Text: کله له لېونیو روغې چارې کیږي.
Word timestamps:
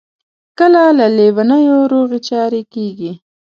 کله 0.57 0.83
له 0.97 1.07
لېونیو 1.17 1.77
روغې 1.91 2.19
چارې 2.29 2.61
کیږي. 2.73 3.11